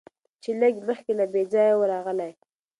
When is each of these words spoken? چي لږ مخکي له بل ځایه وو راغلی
چي 0.41 0.51
لږ 0.61 0.73
مخکي 0.87 1.13
له 1.19 1.25
بل 1.31 1.43
ځایه 1.53 1.73
وو 1.75 1.89
راغلی 1.93 2.31